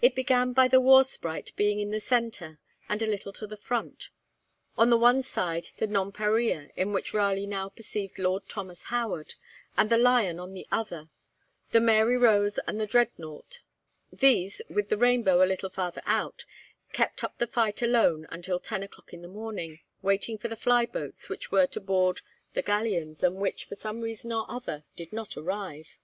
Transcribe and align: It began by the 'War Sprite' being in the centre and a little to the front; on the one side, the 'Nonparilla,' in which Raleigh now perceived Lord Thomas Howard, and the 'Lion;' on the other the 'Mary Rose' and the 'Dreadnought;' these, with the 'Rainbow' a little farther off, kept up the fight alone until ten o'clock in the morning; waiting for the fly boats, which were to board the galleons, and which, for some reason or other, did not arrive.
It 0.00 0.14
began 0.14 0.52
by 0.52 0.68
the 0.68 0.80
'War 0.80 1.02
Sprite' 1.02 1.50
being 1.56 1.80
in 1.80 1.90
the 1.90 1.98
centre 1.98 2.60
and 2.88 3.02
a 3.02 3.06
little 3.08 3.32
to 3.32 3.48
the 3.48 3.56
front; 3.56 4.10
on 4.78 4.90
the 4.90 4.96
one 4.96 5.22
side, 5.22 5.70
the 5.78 5.88
'Nonparilla,' 5.88 6.70
in 6.76 6.92
which 6.92 7.12
Raleigh 7.12 7.48
now 7.48 7.68
perceived 7.68 8.20
Lord 8.20 8.48
Thomas 8.48 8.84
Howard, 8.94 9.34
and 9.76 9.90
the 9.90 9.98
'Lion;' 9.98 10.38
on 10.38 10.52
the 10.52 10.68
other 10.70 11.08
the 11.72 11.80
'Mary 11.80 12.16
Rose' 12.16 12.58
and 12.68 12.78
the 12.78 12.86
'Dreadnought;' 12.86 13.58
these, 14.12 14.62
with 14.68 14.88
the 14.88 14.96
'Rainbow' 14.96 15.42
a 15.44 15.48
little 15.50 15.68
farther 15.68 16.02
off, 16.06 16.44
kept 16.92 17.24
up 17.24 17.38
the 17.38 17.48
fight 17.48 17.82
alone 17.82 18.28
until 18.30 18.60
ten 18.60 18.84
o'clock 18.84 19.12
in 19.12 19.20
the 19.22 19.26
morning; 19.26 19.80
waiting 20.00 20.38
for 20.38 20.46
the 20.46 20.54
fly 20.54 20.86
boats, 20.86 21.28
which 21.28 21.50
were 21.50 21.66
to 21.66 21.80
board 21.80 22.20
the 22.54 22.62
galleons, 22.62 23.24
and 23.24 23.34
which, 23.38 23.64
for 23.64 23.74
some 23.74 24.00
reason 24.00 24.30
or 24.32 24.48
other, 24.48 24.84
did 24.94 25.12
not 25.12 25.36
arrive. 25.36 25.98